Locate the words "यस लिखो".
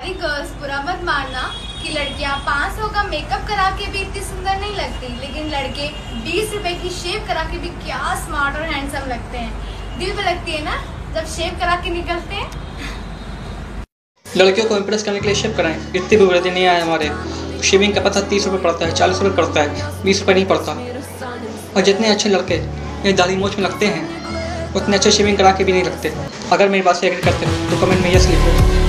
28.14-28.79